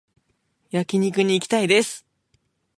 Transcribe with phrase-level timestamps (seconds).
[0.71, 2.07] 焼肉に行きたいです